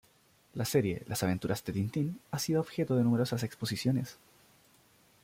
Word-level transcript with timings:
La 0.55 0.65
serie 0.65 1.03
"Las 1.05 1.21
aventuras 1.21 1.63
de 1.63 1.73
Tintín" 1.73 2.19
ha 2.31 2.39
sido 2.39 2.59
objeto 2.59 2.95
de 2.95 3.03
numerosas 3.03 3.43
exposiciones. 3.43 4.17